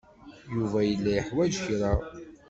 [0.53, 1.93] Yuba yella yeḥwaj kra.